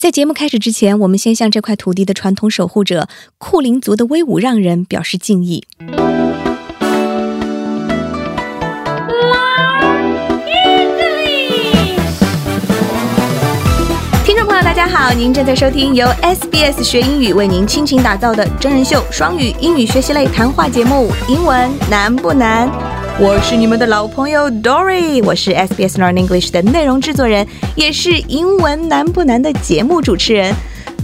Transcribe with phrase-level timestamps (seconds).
[0.00, 3.06] 在节目开始之前，我们先向这块土地的传统守护者
[3.36, 5.62] 库林族的威武让人表示敬意。
[14.24, 22.66] 听众朋友，大家好，您正在收听由 SBS 学英语为您倾情打造的真人秀双语英语学习类谈话节目《英文难不难》。
[23.22, 27.46] 我是你们的老朋友 Dory，我是 SBS Learn English 的内容制作人，
[27.76, 30.54] 也是《英文难不难》的节目主持人。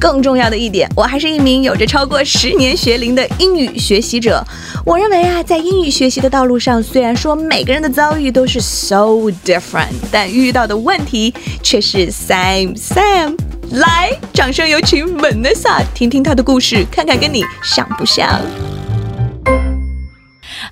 [0.01, 4.43] 更重要的一点，我还是一名有着超过十年学龄的英语学习者。
[4.87, 13.37] 我认为啊，在英语学习的道路上，虽然说每个人的遭遇都是 so different，但遇到的问题却是 same same。
[13.73, 18.41] 来，掌声有请 Vanessa，听听她的故事，看看跟你像不像。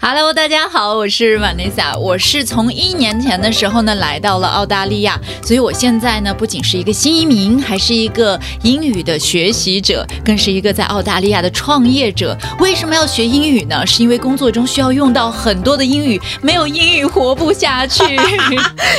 [0.01, 12.37] Hello，大家好，我是 Vanessa，我是从一年前的时候呢来到了澳大利亚，所以我现在呢不仅是一个新移民，还是一个英语的学习者，更是一个在澳大利亚的创业者。
[12.59, 13.87] 为什么要学英语呢？
[13.87, 18.03] 是因为工作中需要用到很多的英语，没有英语活不下去。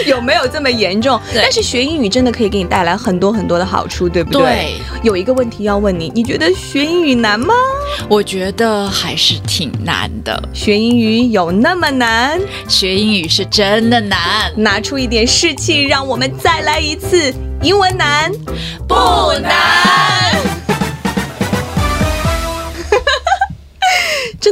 [0.07, 1.19] 有没有这么严重？
[1.35, 4.41] 但是学英语真的可以给你带来很多很多的好处，对不对？
[4.41, 4.73] 对。
[5.03, 7.53] 有一个问题要问你，你觉得学英语难吗？
[8.09, 10.41] 我觉得还是挺难的。
[10.53, 12.37] 学英语有那么难？
[12.67, 14.51] 学英语是真的难。
[14.57, 17.33] 拿出一点士气，让我们再来一次。
[17.61, 18.29] 英文难
[18.87, 18.95] 不
[19.41, 20.74] 难？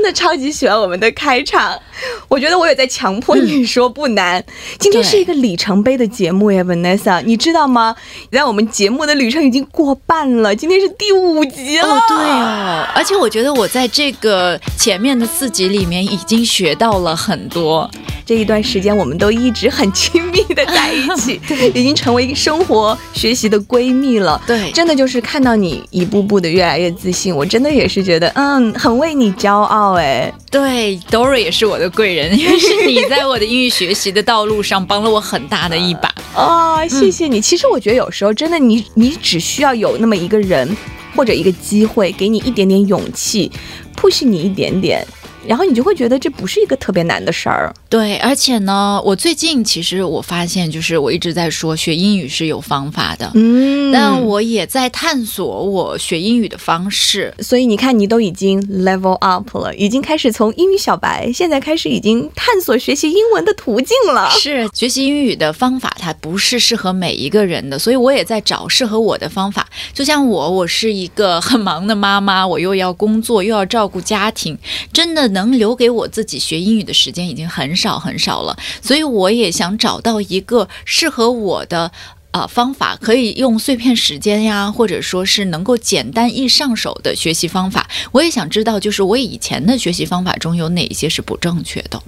[0.04, 1.80] 的超级喜欢我们的开场。
[2.28, 4.44] 我觉得我也在强迫你说不难。
[4.78, 7.96] 今天是一个里程碑的节目耶，Vanessa，你知道吗？
[8.32, 12.04] 在我们节目的旅程已经过半了，今天是第五集了。
[12.08, 17.90] 对哦，而且我觉得我在这个前面的四集里面已经学到了很多。
[18.26, 21.40] 这一段时间我们都一直很亲密的在一起，
[21.74, 24.42] 已经成为生活学习的闺蜜了。
[24.48, 30.34] 对，真的就是看到你一步步的越来越自信，我真的也是觉得，嗯，很为你骄傲哎。
[30.50, 36.86] 对，Dory 也是我的贵人，因为是你在我的英语学习的道路上帮了我很大的一把啊！
[36.88, 37.42] 谢谢你。
[37.42, 40.78] 其实我觉得有时候真的，你你只需要有那么一个人
[41.16, 43.52] 或者一个机会，给你一点点勇气
[43.96, 45.06] ，push 你一点点。
[45.48, 48.18] 然后你就会觉得这不是一个特别难的事儿，对。
[48.18, 57.34] 而且呢，我最近其实我发现，就是我一直在说学英语是有方法的，嗯，但我也在探索我学英语的方式。
[57.40, 64.30] 所以你看，你都已经 level up 了，已经开始从英语小白，现在开始已经探索学习英文的途径了。
[64.32, 69.68] 是学习英语的方法，它不是适合每一个人的，所以我也在找适合我的方法。
[69.94, 74.58] 就像我，我是一个很忙的妈妈，我又要工作，又要照顾家庭，
[74.94, 75.33] 真的。
[75.34, 81.92] 能留给我自己学英语的时间已经很少很少了，所以我也想找到一个适合我的
[82.34, 87.88] 啊方法，可以用碎片时间呀，或者说是能够简单易上手的学习方法。
[88.12, 92.02] 我也想知道，就是我以前的学习方法中有哪些是不正确的。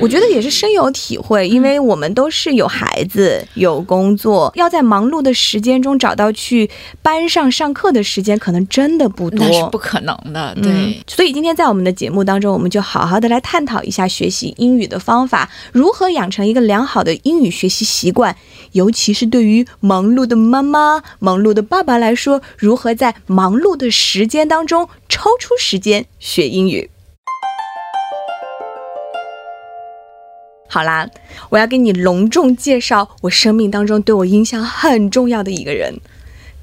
[0.00, 6.70] 我觉得也是深有体会，因为我们都是有孩子、有工作，要在忙碌的时间中找到去
[7.02, 10.56] 班上上课的时间，可能真的不多，那是不可能的。
[10.62, 18.34] 对，所以今天在我们的节目当中，我们就好好的来探讨一下学习英语的方法，如何养成一个良好的英语学习习惯，
[18.72, 26.88] 尤其是是对于忙碌的妈妈、忙碌的爸爸来说，如何在忙碌的时间当中抽出时间学英语。
[30.70, 31.06] 好啦，
[31.50, 36.00] 我要给你隆重介绍我生命当中对我影响很重要的一个人，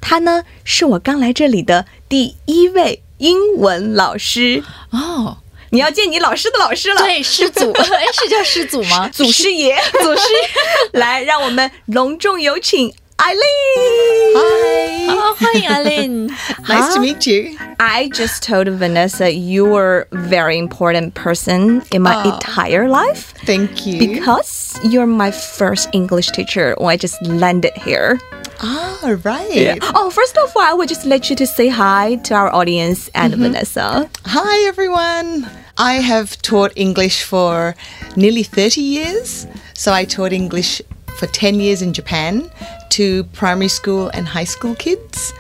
[0.02, 5.38] 他呢是我刚来这里的第一位英文老师哦。
[5.72, 9.10] 你要见你老师的老师了，对，师祖， 哎，是叫师祖吗？
[9.10, 10.50] 祖师爷， 祖师爷，
[11.00, 12.94] 来，让我们隆重有请。
[13.20, 14.34] Eileen.
[14.38, 15.08] Hi.
[15.10, 16.28] Oh, hi, Eileen.
[16.70, 17.58] nice to meet you.
[17.80, 23.34] I just told Vanessa you were a very important person in my oh, entire life.
[23.46, 23.98] Thank you.
[24.00, 28.20] Because you're my first English teacher when I just landed here.
[28.60, 29.52] Ah, right.
[29.52, 29.78] Yeah.
[29.82, 33.10] Oh, first of all, I would just let you to say hi to our audience
[33.14, 33.52] and mm -hmm.
[33.52, 34.10] Vanessa.
[34.26, 35.50] Hi, everyone.
[35.78, 37.76] I have taught English for
[38.16, 39.48] nearly 30 years.
[39.74, 40.82] So I taught English
[41.18, 42.50] for 10 years in Japan
[42.91, 45.33] to primary school and high school kids.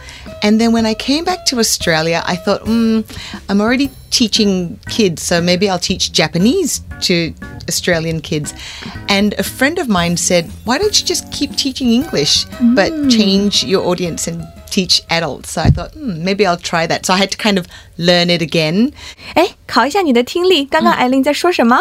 [0.42, 3.00] And then when I came back to Australia, I thought, hmm,
[3.48, 7.32] I'm already teaching kids, so maybe I'll teach Japanese to
[7.68, 8.52] Australian kids.
[9.08, 12.74] And a friend of mine said, Why don't you just keep teaching English, mm.
[12.74, 15.52] but change your audience and teach adults?
[15.52, 17.06] So I thought, hmm, maybe I'll try that.
[17.06, 17.66] So I had to kind of
[17.98, 18.92] learn it again.
[19.34, 21.78] 哎，考一下你的听力，刚刚艾琳在说什么？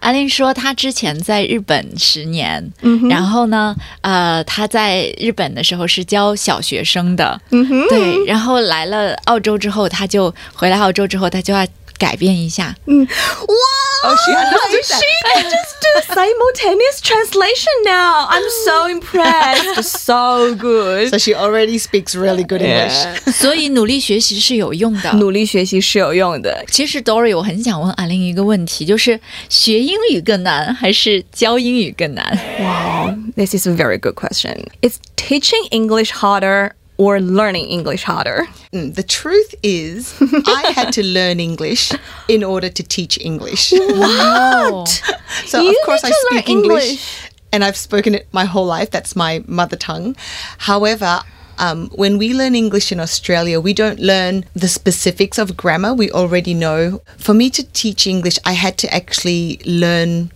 [0.00, 11.66] 阿玲说，她之前在日本十年，嗯然后呢，呃，她在日本的时候是教小学生的，嗯，对，然后来了澳洲之后，她就回来澳洲之后，她就要
[11.97, 12.75] 改变一下。
[12.85, 13.55] 嗯，哇
[14.03, 14.99] Oh, she understood that.
[14.99, 18.25] She can just do simultaneous translation now.
[18.27, 19.83] I'm so impressed.
[19.83, 21.09] so good.
[21.11, 23.31] So she already speaks really good English.
[23.31, 25.11] 所以努力学习是有用的。
[25.13, 26.65] 努力学习是有用的。
[26.71, 29.19] 其实 Dory，我很想问阿玲一个问题，就是
[29.49, 32.39] 学英语更难还是教英语更难？
[32.59, 34.65] Wow, this is a very good question.
[34.81, 38.46] Is teaching English harder Or learning English harder?
[38.72, 40.14] Mm, The truth is,
[40.46, 41.92] I had to learn English
[42.28, 43.72] in order to teach English.
[43.72, 45.02] What?
[45.46, 47.30] So You of course I speak English, English.
[47.52, 48.90] and I've spoken it my whole life.
[48.90, 50.16] That's my mother tongue.
[50.58, 51.20] However,
[51.58, 55.92] um, when we learn English in Australia, we don't learn the specifics of grammar.
[55.94, 57.02] We already know.
[57.18, 60.30] For me to teach English, I had to actually learn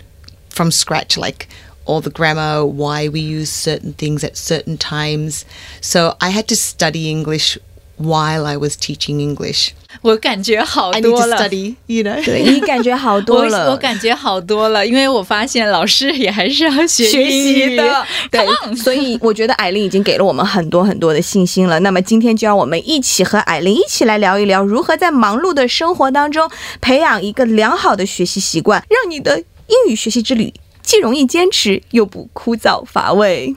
[0.50, 1.48] from scratch, like
[1.85, 5.41] all the grammar, why we use certain things at certain times.
[5.81, 7.57] So I had to study English
[7.97, 9.69] while I was teaching English.
[10.01, 11.37] 我感觉好 I need 多 to 了。
[11.37, 12.21] study, you know.
[12.25, 13.71] 对你感觉好我多了。
[13.71, 21.79] 我感觉好多了，因为我发现老师也还是要学学英语习的，对，所以我觉得艾琳已经给了我们很多很多的信心了。
[21.79, 26.51] 那么今天就让我们一起和艾琳一起来聊一聊，如何在忙碌的生活当中
[26.81, 33.54] 培养一个良好的学习习惯，让你的英语学习之旅 既容易坚持，又不枯燥乏味。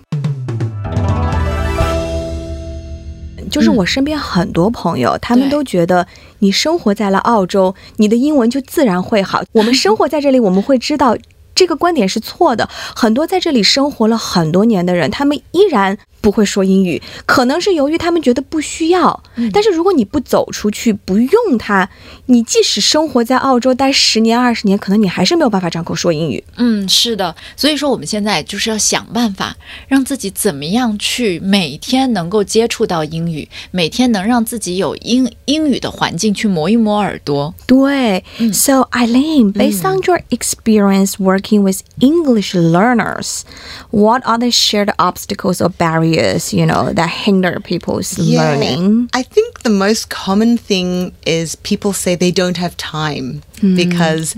[3.51, 6.07] 就是我身边很多朋友，他们都觉得
[6.39, 9.43] 你生活在了澳洲，你的英文就自然会好。
[9.53, 11.15] 我们生活在这里，我们会知道
[11.53, 12.67] 这个观点是错的。
[12.95, 19.22] 很多在这里生活了很多年的人，他们依然不会说英语，可能是由于他们觉得不需要。
[19.52, 21.88] 但是如果你不走出去，不用它，
[22.26, 26.42] 你即使生活在澳洲待十年、二十年，可能你还是没有办法张口说英语。
[26.56, 37.54] 嗯，是的，所以说我们现在就是要想办法，让自己怎么样去每天能够接触到英语，每天能让自己有英英语的环境去磨一磨耳朵。
[37.66, 43.42] 对、s o Eileen, based on your experience working with English learners,
[43.90, 46.08] what are the shared obstacles or barriers,
[46.52, 49.08] you know, that hinder people's learning?
[49.12, 54.34] I think the most common thing is people say they don't have time because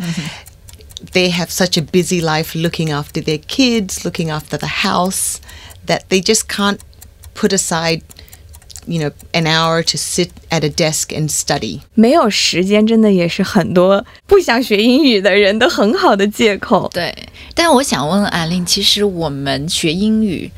[1.12, 5.40] they have such a busy life looking after their kids, looking after the house,
[5.87, 6.78] that they just can't
[7.34, 8.02] put aside,
[8.87, 11.81] you know, an hour to sit at a desk and study.
[11.94, 16.90] 没有时间真的也是很多不想学英语的人的很好的借口。
[16.92, 17.14] 对，
[17.54, 20.50] 但我想问艾琳，其实我们学英语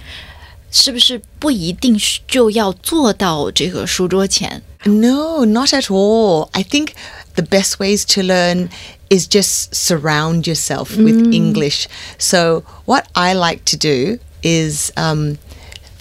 [0.70, 4.62] 是不是不一定是就要坐到这个书桌前？
[4.84, 6.49] No, not at all.
[6.52, 6.94] I think
[7.34, 8.69] the best ways to learn
[9.08, 11.87] is just surround yourself with English.
[12.19, 15.38] So, what I like to do is um,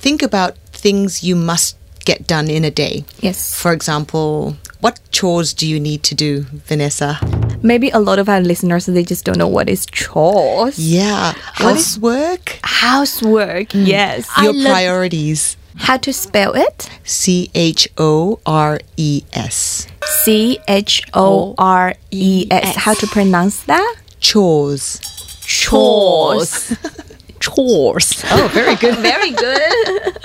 [0.01, 1.75] think about things you must
[2.05, 3.03] get done in a day.
[3.19, 3.53] Yes.
[3.53, 7.19] For example, what chores do you need to do, Vanessa?
[7.66, 10.78] Maybe a lot of our listeners they just don't know what is chores.
[10.78, 13.68] Yeah, What is- housework, Housework.
[13.74, 13.86] Mm.
[13.86, 14.26] Yes.
[14.42, 15.56] your love- priorities.
[15.78, 16.88] How to spell it?
[17.04, 19.86] C H O R E S.
[20.24, 22.76] C H O R E S.
[22.76, 23.96] How to pronounce that?
[24.20, 25.00] Chores.
[25.44, 26.72] Chores.
[27.46, 28.24] chores。
[28.30, 28.96] Oh, very good.
[29.06, 30.18] Very good.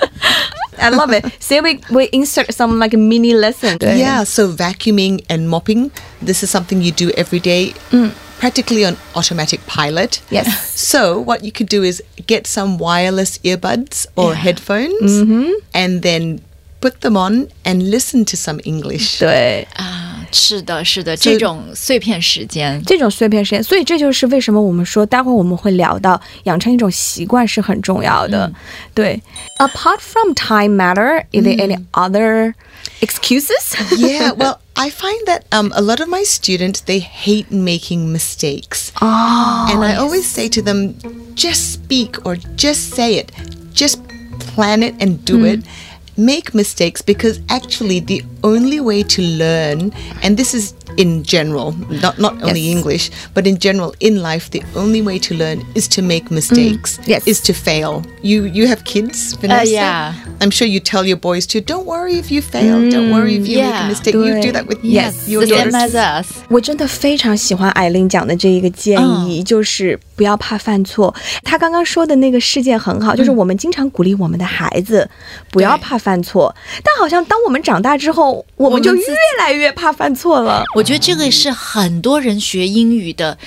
[0.78, 1.24] I love it.
[1.38, 3.78] So we we insert some like mini lesson.
[3.80, 8.10] Yeah, so vacuuming and mopping, this is something you do every day, mm.
[8.42, 10.20] practically on automatic pilot.
[10.30, 10.50] Yes.
[10.74, 15.52] So, what you could do is get some wireless earbuds or headphones mm-hmm.
[15.72, 16.40] and then
[16.80, 19.20] put them on and listen to some English.
[19.20, 19.68] 对。
[19.76, 28.51] 啊，是的，是的，这种碎片时间，这种碎片时间，所以这就是为什么我们说，待会儿我们会聊到养成一种习惯是很重要的。
[28.93, 29.21] 对，
[29.59, 32.53] Apart from time matter, is there any other
[33.01, 33.75] excuses?
[33.97, 38.91] yeah, well, I find that um, a lot of my students they hate making mistakes,
[39.01, 40.95] oh, and I always say to them,
[41.35, 43.31] just speak or just say it,
[43.73, 43.99] just
[44.55, 45.61] plan it and do it.
[46.22, 52.17] Make mistakes because actually the only way to learn, and this is in general, not
[52.19, 52.75] not only Yes.
[52.77, 56.99] English, but in general in life, the only way to learn is to make mistakes.
[57.05, 57.23] Yes.
[57.25, 58.03] is to fail.
[58.21, 59.71] You you have kids, Vanessa.
[59.71, 60.13] yeah.
[60.39, 62.89] I'm sure you tell your boys to don't worry if you fail.
[62.89, 63.85] Don't worry if you make yeah.
[63.85, 64.13] a mistake.
[64.13, 64.53] You do Right.
[64.53, 65.27] that with Yes.
[65.27, 65.95] your the same daughters.
[65.95, 66.27] as us。
[66.49, 71.13] 我真的非常喜欢艾琳讲的这一个建议，就是不要怕犯错。
[71.43, 75.09] 她刚刚说的那个事件很好，就是我们经常鼓励我们的孩子
[75.51, 80.63] 不要怕犯错，但好像当我们长大之后，我们就我们自越来越怕犯错了。
[80.75, 83.38] 我 我觉得这个是很多人学英语的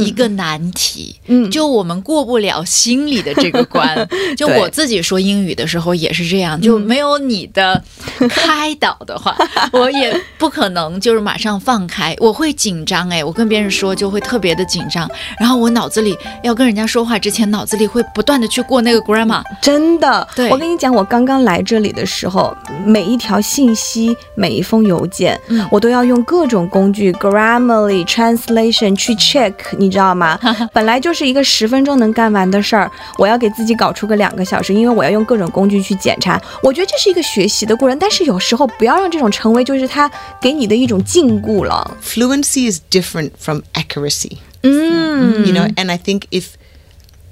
[0.00, 1.50] 一个难题，嗯。
[1.50, 4.08] 就我们过不了心里的这个关。
[4.36, 7.82] 就我自己说英语的时候也是这样，就没有你的
[8.28, 9.36] 开导的话，
[9.72, 15.08] 我也不可能就是马上放开，我会紧张哎，我跟别人说就会特别的紧张，
[15.38, 19.42] 然后我脑子里要跟人家说话之前，脑子里会不断的去过那个 grammar。
[19.60, 20.48] 真的，对。
[20.50, 25.66] 我跟你讲，我刚刚来这里的时候，每一条信息、每一封邮件，嗯。
[25.70, 30.38] 我都要用各种工具，Grammarly、Translation 去 check，你知道吗？
[30.72, 36.40] 本来就是一个十分钟能干完的事儿，我要给自己搞出个两个小时，因为我要用各种工具去检查。
[36.62, 40.10] 我觉得这是一个学习的过程，但是有时候不要让这种成为就是他
[40.40, 41.96] 给你的一种禁锢了。
[42.02, 44.38] Fluency is different from accuracy.
[44.64, 46.50] 嗯 you know and i think if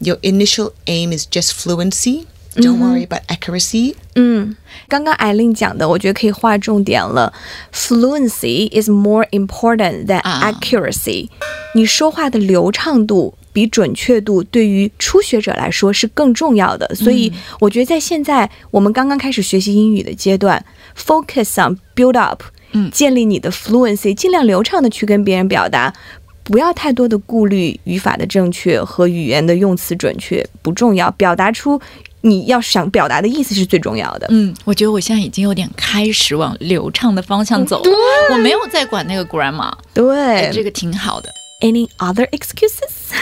[0.00, 2.24] your initial aim is just fluency
[2.56, 4.56] don't worry about accuracy 嗯，
[4.88, 7.32] 刚刚艾琳讲的，我觉得可以划重点了。
[7.72, 11.28] Fluency is more important than 啊 accuracy、
[11.74, 16.92] 你说话的流畅度比准确度对于初学者来说是更重要的。
[16.94, 20.64] 所以我觉得在现在我们刚刚开始学习英语的阶段
[20.96, 22.42] ，focus on build up，
[22.72, 25.94] 嗯建立你的 fluency，尽量流畅的去跟别人表达。
[26.42, 31.80] 不要太多的顾虑语法的正确和语言的用词准确不重要，表达出
[32.21, 34.27] 你要想表达的意思是最重要的。
[34.29, 37.89] 嗯，我觉得我现在已经有点开始往流畅的方向走了，
[38.33, 41.31] 我没有再管那个 grammar，对哎这个挺好的。
[41.61, 43.13] Any other excuses？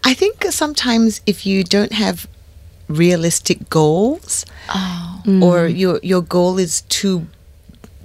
[0.00, 2.24] i think sometimes if you don't have
[2.88, 7.24] realistic goals 哦， or your your goal is too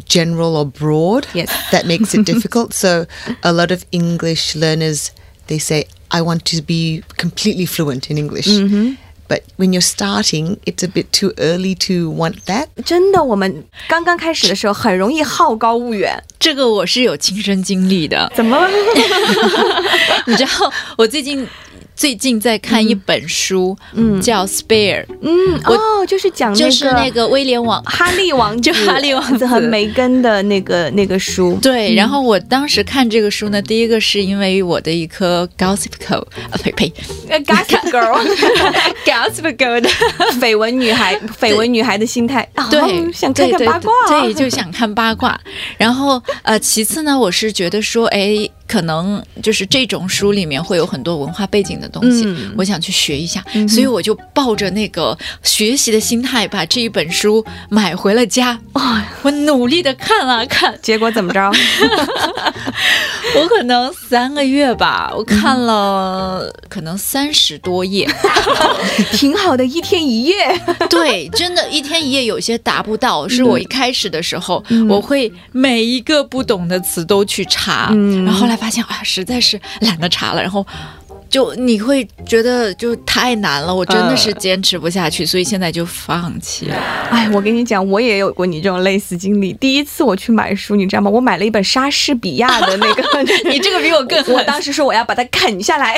[0.08, 1.50] general or broad Yes.
[1.72, 3.06] that makes it difficult so
[3.42, 5.12] a lot of english learners
[5.48, 8.48] they say i want to be completely fluent in english
[9.29, 16.23] but when you're starting it's a bit too early to want that 真的，我们刚刚开始的时候很容易好高骛远。
[16.39, 18.31] 这个我是有亲身经历的。
[18.35, 18.69] 怎么了？
[20.27, 21.47] 你知道，我最近
[21.97, 24.21] 最近在看一本书，嗯。
[24.21, 27.83] 叫《Spare》，嗯，哦，就是讲那个就是那个威廉王。
[27.85, 29.47] 哈利王子，就哈利王子。
[29.47, 31.59] 和梅根的那个那个书。
[31.61, 36.93] 对，然后我当时看这个书呢，第一个是因为我的一颗 Gossip Girl，啊呸呸。
[37.29, 39.91] 呃，Gossip Girl，，Gossip Girl 的。
[40.41, 45.39] 绯闻女孩，绯闻女孩的心态，对，哦想看看八卦，对，对就想看八卦。
[45.77, 58.59] 然后呃，其次呢，我是觉得说，哎，可能就是这种书里面会有很多文化背景的东西，嗯我想去学一下，所以我就抱着那个学习的心态，把这一本书买回了家。
[58.73, 61.41] 哎我努力的看啊看，结果怎么着？
[63.37, 68.09] 我可能三个月吧，我看了可能三十多页。
[69.15, 70.35] 挺好的，一天一夜。
[70.91, 73.29] 对，真的，一天一夜有些达不到。
[73.29, 80.67] 是我一开始的时候，我会每一个不懂的词都去查，嗯然后后来发现啊，实在是懒得查了，然后。
[81.34, 86.76] 就你会觉得就太难了，我真的是呃坚持不下去，所以现在就放弃了。
[87.10, 89.54] 哎，我跟你讲，我也有过你这种类似经历。
[89.54, 91.10] 第一次我去买书，你知道吗？
[91.10, 93.04] 我买了一本莎士比亚的那个，
[93.50, 95.98] 你这个比我更狠我当时说我要把它啃下来。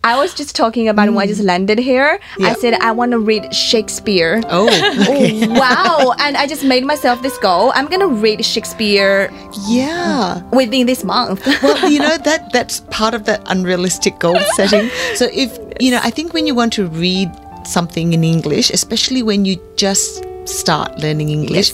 [0.00, 2.18] I was just talking about when I just landed here.
[2.38, 2.54] I Yeah.
[2.54, 4.42] said I want to read Shakespeare.
[4.50, 4.68] oh
[5.08, 6.14] Oh, wow.
[6.18, 7.72] And I just made myself this goal.
[7.74, 9.30] I'm going to read Shakespeare
[9.68, 11.46] yeah within this month.
[11.62, 14.75] well, you know that that's part of that unrealistic goal setting.
[15.15, 17.29] So if you know, I think when you want to read
[17.65, 21.73] something in English, especially when you just start learning English,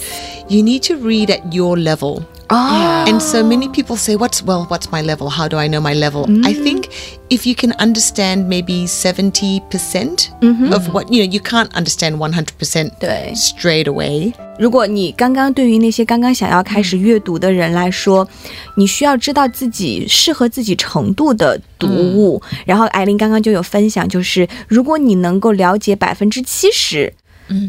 [0.50, 2.26] you need to read at your level.
[2.53, 3.05] oh.
[3.07, 4.67] And so many people say, "What's well?
[4.69, 5.29] What's my level?
[5.29, 6.89] How do I know my level?" I think
[7.31, 10.31] if you can understand maybe seventy percent
[10.73, 14.33] of what you know, you can't understand one hundred percent 对 straight away.
[14.59, 18.29] 如果你刚刚对于那些刚刚想要开始阅读的人来说，
[18.77, 22.43] 你需要知道自己适合自己程度的读物。
[22.67, 27.13] 然后艾琳刚刚就有分享，就是如果你能够了解百分之七十，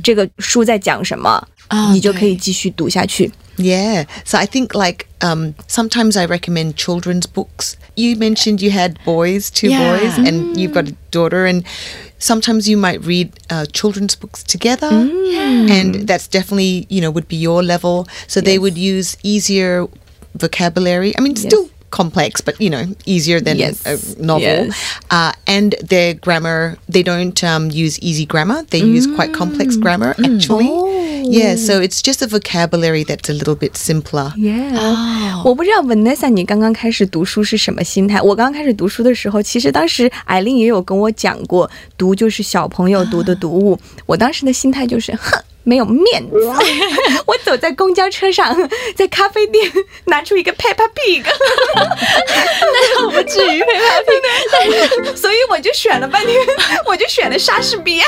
[0.04, 3.32] 这个书在讲什么，啊你就可以对继续读下去。
[3.57, 4.05] Yeah.
[4.25, 7.77] So I think like um, sometimes I recommend children's books.
[7.97, 9.99] You mentioned you had boys, two Yeah.
[9.99, 11.65] boys, and you've got a daughter, and
[12.19, 17.37] sometimes you might read uh, children's books together, and that's definitely you know would be
[17.37, 18.07] your level.
[18.27, 19.87] So they would use easier
[20.35, 21.17] vocabulary.
[21.17, 23.87] I mean, still complex, but you know easier than Yes.
[23.87, 24.43] a novel.
[24.43, 24.99] Yes.
[25.11, 28.65] Uh, and their grammar, they don't um, use easy grammar.
[28.65, 30.67] They use quite complex grammar actually.
[31.27, 34.33] Yeah, so it's just a vocabulary that's a little bit simpler.
[34.37, 38.21] Yeah，、哦我不知道 Vanessa 你刚刚开始读书是什么心态。
[38.21, 43.79] 我刚刚开始读书的时候，其实当时艾琳也有跟我讲过，读就是小朋友读的读物。
[44.07, 46.37] 我当时的心态就是，哼，没有面子。
[47.27, 48.57] 我走在公交车上，
[48.95, 49.71] 在咖啡店
[50.05, 51.25] 拿出一个 Peppa Pig，
[51.75, 56.37] 那不至于 Peppa Pig， 所以我就选了半天，
[56.87, 58.07] 我就选了莎士比亚。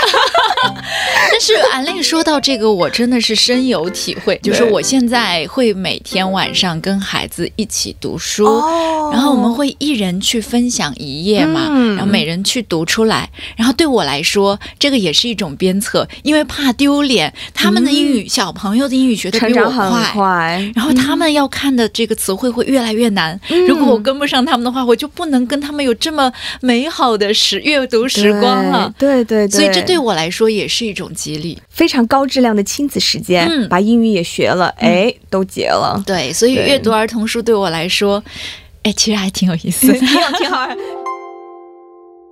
[1.31, 13.31] 但是安令说到这个，我真的是深有体会，就是我现在会每天晚上跟孩子一起读书，哦然后我们会一人去分享一页嘛，嗯然后每人去读出来。
[13.57, 17.33] 然后对我来说，这个也是一种鞭策，因为怕丢脸。
[17.55, 20.11] 他们的英语、小朋友的英语学的比我成长很快。
[20.13, 23.39] 快，然后他们要看的这个词汇会越来越难，
[23.69, 28.93] 如果我跟不上他们的话，我就不能跟他们有这么美好的时阅读时光了。
[28.99, 31.59] 对对对，所以这对我来说也是一种激励。
[31.69, 36.03] 非常高质量的亲子时间，嗯把英语也学了，哎，都结了。
[36.07, 38.23] 对，所以阅读儿童书对我来说，
[38.83, 39.93] 哎，其实还挺有意思的。
[39.99, 40.69] 挺好，挺好。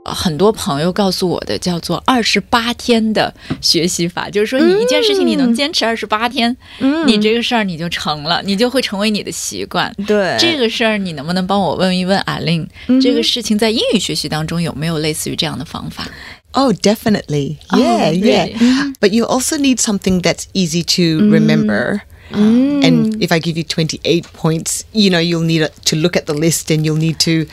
[0.04, 9.94] 很多朋友告诉我的叫做二十八天的学习法，就是说你一件事情你能坚持二十八天，嗯你这个事儿你就成了，你就会成为你的习惯。
[10.06, 12.62] 对这个事儿你能不能帮我问一问阿令？
[12.88, 16.06] 嗯哼这个事情在英语学习当中有没有类似于这样的方法
[16.52, 17.56] ？Oh, definitely.
[17.68, 18.92] Oh, Yeah, yeah.
[19.00, 22.02] But you also need something that's easy to remember.
[22.31, 26.35] And if I give you 28 points, you know, you'll need to look at the
[26.35, 27.45] list and you'll need to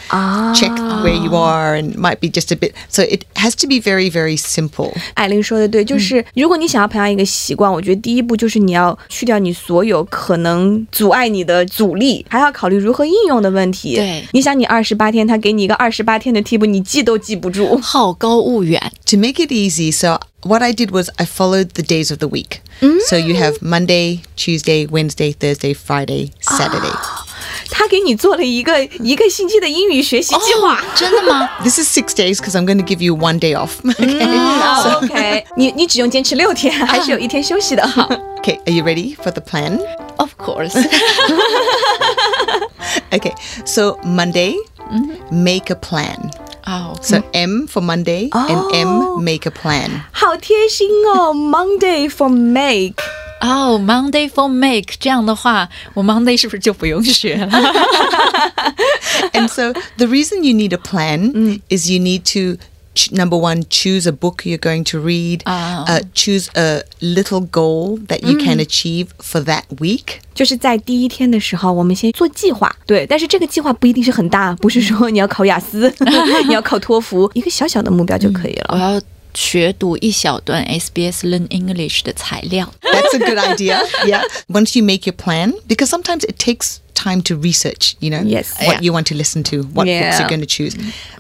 [0.55, 0.71] check
[1.03, 2.75] where you are and might be just a bit.
[2.91, 4.93] So it has to be very, very simple.
[5.15, 13.97] 艾琳说的对，就是如果你想要培养一个习惯，我觉得第一步就是你要去掉你所有可能阻碍你的阻力，还要考虑如何应用的问题。
[13.97, 17.79] 对你想你二十八天，他给你一个二十八天的题目，你记都记不住。
[17.79, 22.29] 好高骛远， To make it easy, so what I did was I followed the days of the
[22.29, 22.61] week.
[23.09, 26.95] So you have Monday, Tuesday, Wednesday, Thursday, Friday, Saturday.
[27.71, 30.75] 他给你做了一个一个星期的英语学习计划。
[30.77, 31.49] 哦 真的吗？
[31.63, 33.81] This is six days because I'm going to give you one day off.
[33.83, 34.27] okay.
[34.29, 37.87] 啊 OK， 你你只用坚持六天，还是有一天休息的。
[37.87, 38.09] 好，
[38.43, 39.81] Okay, are you ready for the plan?
[40.17, 40.73] Of course，
[43.13, 44.57] Okay, so Monday,
[45.31, 46.31] make a plan.
[46.65, 50.03] 哦， So M for Monday and M make a plan.
[50.13, 51.33] 好贴心哦。
[51.35, 52.97] Monday for make。
[53.41, 57.49] 哦，Monday for make，这样的话，我 Monday 是不是就不用学了？
[59.33, 62.59] And so the reason you need a plan is you need to
[63.01, 65.85] ch- number one choose a book you're going to read, Ah.
[65.87, 70.21] uh, choose a little goal that you can achieve for that week.
[70.35, 75.93] 就是在第一天的时候，我们先做计划，对，但是这个计划不一定是很大，不是说你要考雅思，
[76.47, 78.71] 你要考托福，一个小小的目标就可以了。
[78.73, 79.01] 我要
[79.35, 82.73] 学读一小段 SBS Learn English 的材料。
[82.81, 83.81] That's a good idea.
[84.07, 84.23] Yeah.
[84.49, 88.55] Once you make your plan, because sometimes it takes time to research, you know, Yes.
[88.65, 88.83] what Yeah.
[88.83, 90.19] you want to listen to, what books Yeah.
[90.21, 90.75] you're going to choose.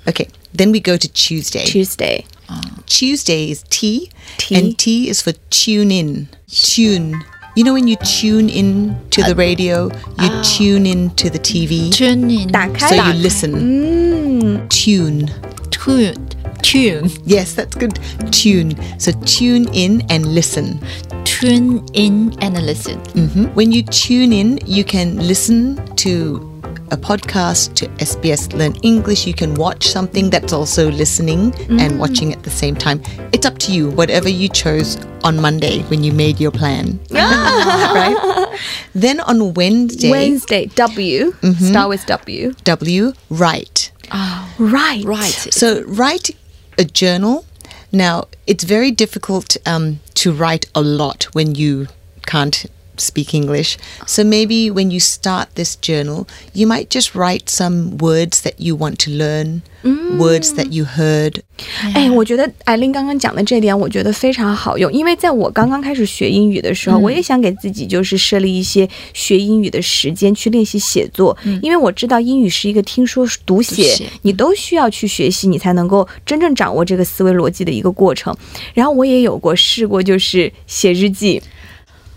[0.09, 0.29] Okay.
[0.54, 1.66] then we go to Tuesday.
[1.66, 2.26] Tuesday.
[2.50, 2.62] Oh.
[2.86, 6.28] Tuesday is T, T, and T is for tune in.
[6.48, 7.24] Tune.
[7.56, 10.44] You know when you tune in to the uh, radio, you oh.
[10.58, 11.92] tune in to the TV.
[11.94, 12.54] Tune in.
[12.80, 13.52] so you listen.
[13.54, 14.70] Mm.
[14.70, 15.28] Tune.
[15.72, 16.28] Tune.
[16.62, 17.10] Tune.
[17.26, 18.00] Yes, that's good.
[18.32, 18.76] Tune.
[19.00, 20.80] So tune in and listen.
[21.24, 23.00] Tune in and listen.
[23.16, 23.56] Mm -hmm.
[23.56, 26.51] When you tune in, you can listen to
[26.92, 29.26] a podcast to SBS Learn English.
[29.26, 31.98] You can watch something that's also listening and mm.
[31.98, 33.02] watching at the same time.
[33.32, 37.00] It's up to you, whatever you chose on Monday when you made your plan.
[37.12, 38.60] right?
[38.94, 41.66] Then on Wednesday, Wednesday W mm-hmm.
[41.66, 43.92] start with W W, write.
[44.12, 46.32] Ah, right Right，So write
[46.78, 47.46] a journal.
[47.94, 51.88] Now, it's very difficult um, to write a lot when you
[52.26, 52.66] can't
[53.01, 53.77] speak English.
[54.07, 58.75] So maybe when you start this journal, you might just write some words that you
[58.75, 59.61] want to learn,
[60.19, 61.43] words that you heard.
[61.95, 78.35] 哎，我觉得艾琳刚刚讲的这点，我觉得非常好用，因为在我刚刚开始学英语的时候，我也想给自己就是设立一些学英语的时间去练习写作，因为我知道英语是一个听说读写读写你都需要去学习，你才能够真正掌握这个思维逻辑的一个过程。
[78.73, 81.43] 然后我也有过试过，就是写日记。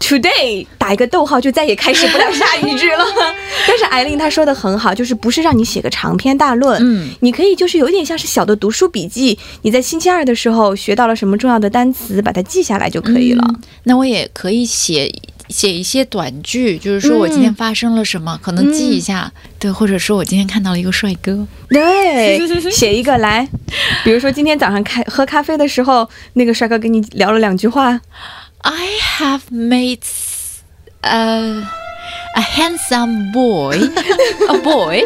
[0.01, 3.05] Today 打一个逗号就再也开始不了下一句了。
[3.67, 13.43] 但是艾琳她说的很好，就是不是让你写个长篇大论，嗯，你可以就是有点像是小的读书笔记，你在星期二的时候学到了什么重要的单词，把它记下来就可以了。
[13.85, 15.11] 那我也可以写
[15.49, 22.39] 写一些短句，就是说我今天发生了什么，可能记一下，对，或者说我今天看到了一个帅哥，对，
[22.71, 23.49] 写一个来，
[24.05, 27.99] 比如说今天早上开喝咖啡的时候，那个帅哥跟你聊了两句话，
[28.65, 30.05] I have made
[31.03, 31.69] a
[32.37, 33.77] a handsome boy,
[34.49, 35.03] a boy,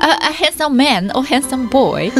[0.00, 2.10] a, a handsome man or handsome boy.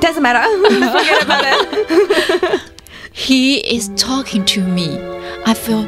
[0.00, 4.98] doesn't matter，forget about it。He is talking to me.
[5.46, 5.82] I feel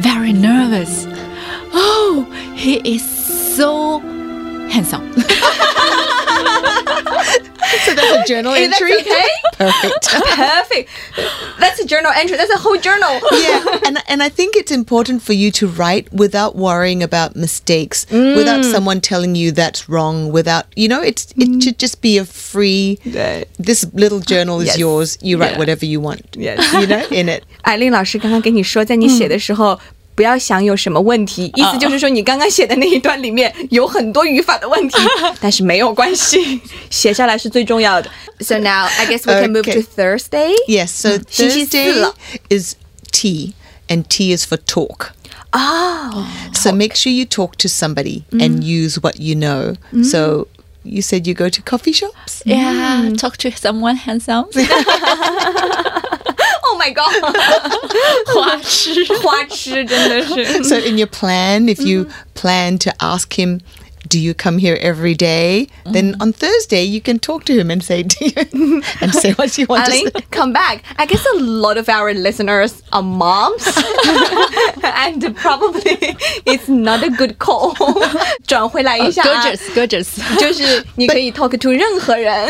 [0.00, 1.06] very nervous.
[1.72, 3.02] Oh, he is
[3.56, 4.00] so
[4.68, 5.12] handsome
[7.85, 8.97] So that's a journal Hey, that's entry.
[9.01, 9.27] okay.
[9.57, 10.07] Perfect.
[10.35, 10.89] Perfect.
[11.59, 12.37] That's a journal entry.
[12.37, 13.19] That's a whole journal.
[13.31, 18.05] yeah, and and I think it's important for you to write without worrying about mistakes,
[18.11, 20.31] without someone telling you that's wrong.
[20.31, 22.97] Without you know, it's it should just be a free.
[23.03, 23.43] Yeah.
[23.57, 24.77] This little journal is Yes.
[24.77, 25.17] yours.
[25.21, 25.59] You write Yeah.
[25.59, 26.25] whatever you want.
[26.35, 26.59] Yes.
[26.73, 27.43] you know, in it.
[27.63, 29.79] 艾琳老师刚刚跟你说，在你写的时候。
[30.15, 34.97] 不要想有什么问题，意思就是说你刚刚写的那一段里面有很多语法的问题，
[35.39, 38.11] 但是没有关系，写下来是最重要的。
[38.41, 39.81] So now I guess we can move Okay.
[39.81, 40.51] to Thursday.
[40.67, 40.87] Yes.
[40.87, 42.15] So 星期四 Thursday 了
[42.49, 42.75] is
[43.11, 43.53] T,
[43.87, 45.11] and T is for talk.
[45.51, 49.75] 哦 So make sure you talk to somebody and use what you know.
[50.03, 50.47] So
[50.83, 52.41] you said you go to coffee shops.
[52.45, 54.45] Yeah, talk to someone handsome.
[56.73, 57.13] ，Oh my god，
[58.33, 59.05] 花痴。
[59.21, 60.63] 花痴真的是。
[60.63, 63.59] So in your plan, if you plan to ask him,
[64.13, 67.83] "Do you come here every day?" Then on Thursday you can talk to him and
[67.83, 70.21] say, "Do you?" and say what you want to Eileen, say.
[70.31, 70.83] come back.
[70.97, 73.65] I guess a lot of our listeners are moms,
[74.83, 75.97] and probably
[76.45, 77.75] it's not a good call.
[78.47, 80.39] 转回来一下啊 Gorgeous, gorgeous.
[80.39, 82.49] 就是你可以 talk to 任何人。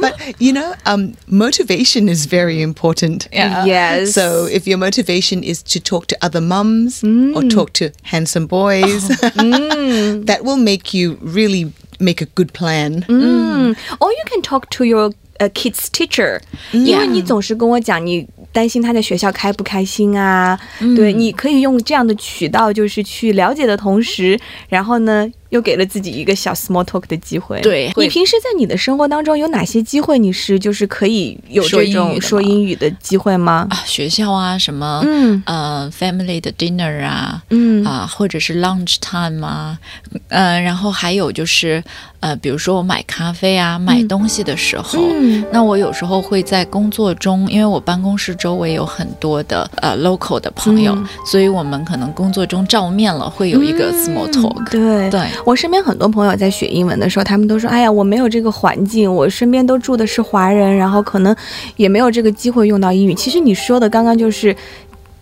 [0.00, 3.28] But you know, um, motivation is very important.
[3.32, 3.64] Yeah.
[3.64, 4.12] Yes.
[4.12, 7.02] So if your motivation is to talk to other mums
[7.34, 9.08] or talk to handsome boys,
[10.24, 13.04] that will make you really make a good plan.
[14.00, 16.40] or you can talk to your uh, kids teacher，、
[16.72, 20.58] 因为你总是跟我讲你担心他在学校开不开心啊，
[20.96, 27.59] 对，你可以用这样的渠道，就是去了解的同时，然后呢， 又给了自己一个小 small talk 的机会。
[27.61, 33.67] 对你平时在你的生活当中有哪些机会你是就是可以有这种说英语的机会吗？
[33.69, 39.77] 啊，学校啊，什么，嗯呃，family 的 dinner 啊，嗯啊，或者是 lunch time 啊，
[40.29, 41.83] 呃，然后还有就是，
[42.19, 45.45] 呃，比如说我买咖啡啊，买东西的时候，嗯。
[45.51, 51.07] 那我有时候会在工作中，因为我办公室周围有很多的呃 local 的朋友，嗯。
[51.25, 55.27] 所以我们可能工作中照面了，会有一个 small talk，、对对。
[55.45, 61.35] 我身边很多朋友在学英文的时候，他们都说：“哎呀，我没有这个环境，我身边都住的是华人，然后可能
[61.75, 64.55] 也没有这个机会用到英语。”其实你说的刚刚就是，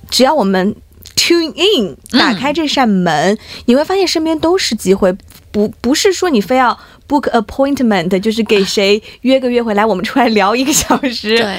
[0.09, 0.73] 只要我们
[1.15, 5.13] tune in 打开这扇门，你会发现身边都是机会，
[5.54, 11.36] 不不是说你非要 book appointment，就是给谁约个约会来，我们出来聊一个小时。
[11.38, 11.58] 对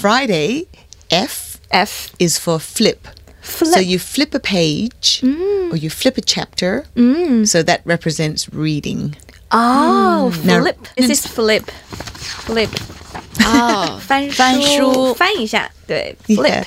[0.00, 0.66] Friday,
[1.10, 2.96] F F is for flip.
[3.42, 5.20] flip， So you flip a page
[5.70, 6.84] or you flip a chapter.
[6.94, 9.12] 嗯 So that represents reading.
[9.50, 11.64] 哦、那 flip this is flip
[12.46, 12.70] flip
[13.44, 16.48] 哦，翻翻书翻一下，对 flip。
[16.48, 16.64] Yeah.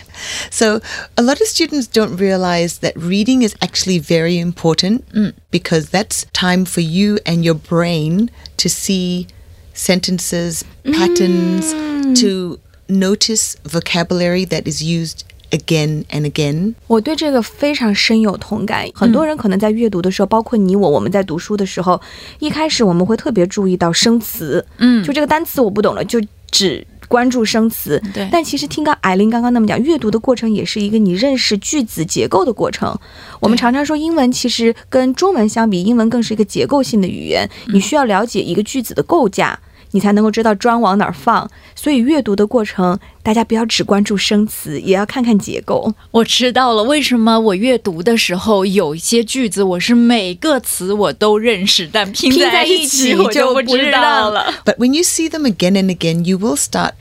[0.51, 0.81] So
[1.15, 5.03] a lot of students don't realize that reading is actually very important
[5.51, 9.27] because that's time for you and your brain to see
[9.73, 11.73] sentences, patterns,
[12.19, 16.74] to notice vocabulary that is used again and again.
[16.88, 18.88] 我对这个非常深有同感。
[18.94, 22.00] 很多人可能在阅读的时候，包括你我，我们在读书的时候，
[22.40, 28.02] 一开始我们会特别注意到生词，嗯就这个单词我不懂了，就只关注生词。
[28.12, 32.98] 对但其实听到艾琳刚刚那么讲，阅读的过程也是一个你认识句子结构的过程。
[33.40, 39.58] 我们常常说英文其实跟中文相比，英文更是一个结构性的语言，你需要了解一个句子的构架。
[39.92, 45.94] 你才能够知道砖往哪儿放，所以阅读的过程，大家不要只关注生词，也要看看结构。
[46.10, 54.52] 我知道了，为什么我阅读的时候有一些句子我是每个词我都认识，但拼拼在在一一起起我就不知道了。
[54.64, 56.92] But when you see them again and again, you will start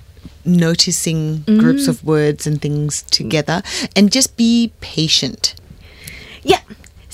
[0.46, 5.54] noticing groups of words and things together and just be patient.
[6.44, 6.62] Yeah.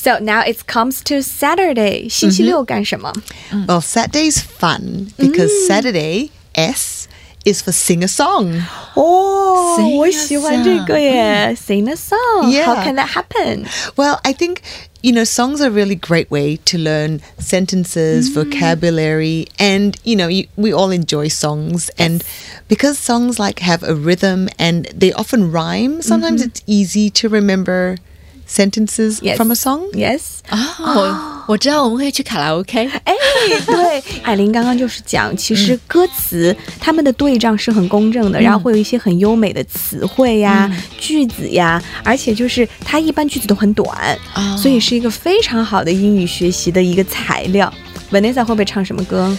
[0.06, 2.08] So now it comes to Saturday.
[2.08, 3.12] 星期六干什么？
[3.68, 7.06] Well, Saturday's fun because Saturday, S,
[7.44, 8.62] is for sing a song.
[8.94, 11.56] 哦 Sing a 我喜欢这个耶！
[11.56, 12.50] Sing a song.
[12.50, 12.64] Yeah.
[12.66, 13.66] How can that happen?
[13.96, 14.62] Well, I think,
[15.02, 20.28] you know, songs are a really great way to learn sentences, vocabulary, and, you know,
[20.28, 21.90] you, we all enjoy songs.
[21.98, 22.22] And
[22.68, 27.98] because songs like have a rhythm and they often rhyme, sometimes it's easy to remember
[28.47, 29.35] sentences Yes.
[29.35, 29.81] from a song.
[29.93, 30.21] Yes.
[30.49, 32.89] 啊，我我知道我们可以去卡拉 OK。
[33.03, 33.13] 哎，
[33.65, 47.71] 对，艾琳刚刚就是讲，其实歌词他们的对仗是很公正的，然后会有一些很优美的词汇呀、句子呀，而且就是它一般句子都很短，哦所以是一个非常好的英语学习的一个材料。
[48.09, 49.37] Vanessa 会不会唱什么歌？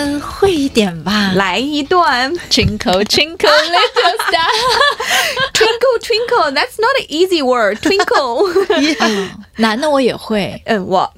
[0.00, 1.32] 嗯，会一点吧。
[1.34, 6.50] 来一段 Twinkle twinkle little star，twinkle twinkle。
[6.52, 7.80] That's not an easy word.
[7.82, 8.48] Twinkle。
[9.56, 10.62] 男的我也会。
[10.64, 11.12] 嗯，我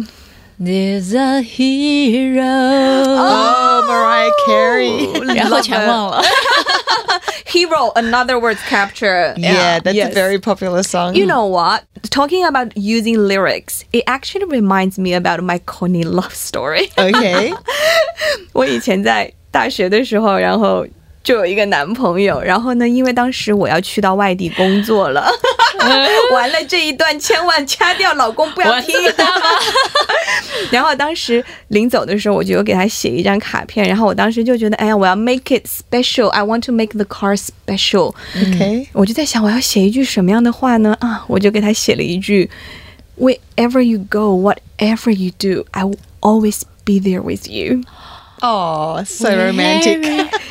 [0.60, 5.34] There's a hero，、Oh, Mariah Carey.
[5.34, 6.22] 然后全忘了。
[7.51, 7.91] hero.
[7.95, 9.33] Another words capture.
[9.37, 10.11] Yeah, that's Yes.
[10.11, 11.15] a very popular song.
[11.15, 11.83] You know what?
[12.09, 16.89] Talking about using lyrics, it actually reminds me about my Connie love story.
[16.97, 17.53] Okay.
[18.53, 20.85] 我以前在大学的时候，然后
[21.22, 25.30] 就有一个男朋友，然后呢，因为当时我要去到外地工作了，
[26.34, 28.94] 完了这一段千万掐掉，老公不要听。
[30.70, 38.14] 然后当时临走的时候，我就有给他写一张卡片，然后我当时就觉得，哎呀，我要 make it special，I want to make the car special。
[38.34, 38.86] Okay.
[38.92, 40.96] 我就在想，我要写一句什么样的话呢？
[41.00, 42.50] 啊，我就给他写了一句
[43.18, 47.82] ：Wherever you go, whatever you do, I will always be there with you。
[48.41, 49.99] Oh, so romantic.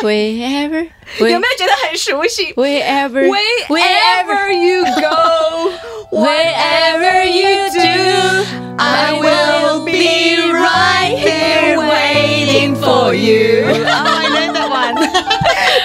[0.00, 0.88] Wherever，
[1.20, 3.28] 有没有觉得很熟悉 Wherever，
[3.68, 5.70] ？Wherever you go,
[6.10, 8.44] wherever you do,
[8.76, 13.66] I will be right here waiting for you.
[13.68, 14.96] Oh, I know that one.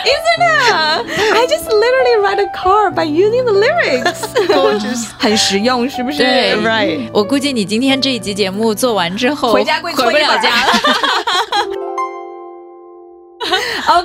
[0.03, 0.73] Isn't it?
[1.33, 4.25] I just literally ride a car by using the lyrics.
[4.47, 5.11] Gorgeous.
[5.19, 6.17] 很实用，是不是？
[6.17, 7.09] 对 Right.
[7.13, 10.73] 我估计你今天这一集节目做完之后，回家跪回不了家了。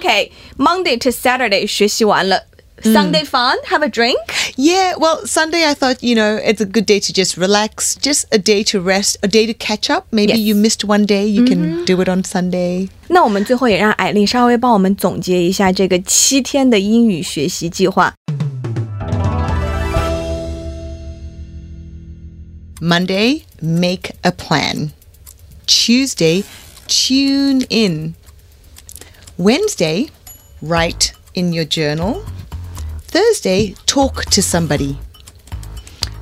[0.00, 2.42] Okay, Monday to Saturday 学习完了。
[2.82, 4.16] Sunday fun, have a drink.
[4.56, 8.26] Yeah, well, Sunday I thought, you know, it's a good day to just relax, just
[8.30, 10.04] a day to rest, a day to catch up.
[10.12, 10.40] Maybe Yes.
[10.40, 12.88] you missed one day, you can do it on Sunday.
[13.08, 18.12] 那我们最后也让艾丽稍微帮我们总结一下这个七天的英语学习计划。
[22.80, 24.92] Monday, make a plan.
[25.66, 26.44] Tuesday,
[26.88, 28.14] tune in.
[29.41, 30.07] Wednesday,
[30.61, 32.23] write in your journal.
[32.99, 34.99] Thursday, talk to somebody.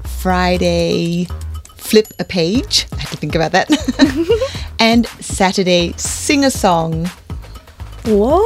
[0.06, 1.28] Friday,
[1.76, 2.88] flip a page.
[2.94, 3.70] I have to think about that.
[4.80, 7.08] and Saturday, sing a song.
[8.06, 8.40] Whoa!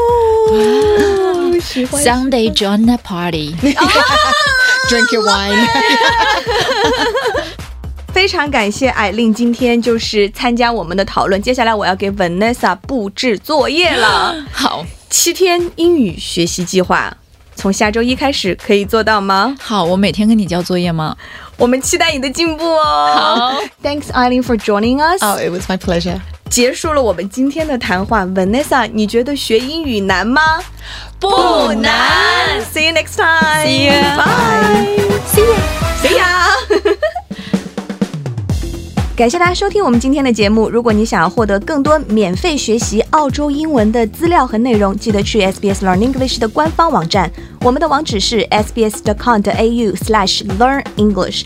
[0.50, 3.54] Ah, Sunday, join a party.
[4.90, 5.68] Drink your wine.
[8.24, 11.42] 非常感谢艾琳今天就是参加我们的讨论。
[11.42, 14.34] 接下来我要给 Vanessa 布置作业了。
[14.50, 17.14] 好七天英语学习计划，
[17.54, 19.54] 从下周一开始可以做到吗？
[19.60, 21.18] 好，我每天跟你交作业吗？
[21.58, 23.14] 我们期待你的进步哦。
[23.14, 25.22] 好，Thanks Eileen for joining us。
[25.22, 26.22] Oh, it was my pleasure.
[26.50, 28.24] 结束了我们今天的谈话。
[28.24, 30.62] Vanessa，你觉得学英语难吗？
[31.20, 32.62] 不难。
[32.74, 33.68] See you next time.
[33.68, 33.92] See you.
[34.16, 34.88] Bye.
[35.28, 35.56] See you.
[36.02, 37.23] See ya.
[39.16, 40.68] 感谢大家收听我们今天的节目。
[40.68, 51.44] 如果你想要获得更多免费学习澳洲英文的资料和内容，记得去 SBS Learn English 的官方网站，我们的网址是 sbs.com.au/learn English。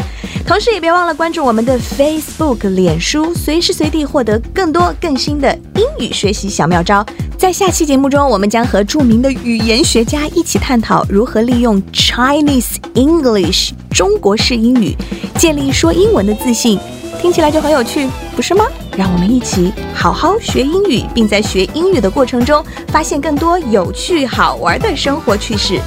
[0.47, 7.05] 同时也别忘了关注我们的 Facebook、脸书，随时随地获得更多更新的英语学习小妙招。
[7.37, 14.95] 在下期节目中，我们将和著名的语言学家一起探讨如何利用 Chinese English 中国式英语
[15.37, 16.79] 建立说英文的自信。
[17.21, 18.65] 听起来就很有趣，不是吗？
[18.95, 25.79] 让我们一起好好学英语，并在学英语的过程中发现更多有趣好玩的生活趣事。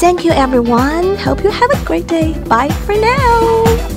[0.00, 1.16] Thank you, everyone.
[1.24, 2.34] Hope you have a great day.
[2.48, 3.93] Bye for now.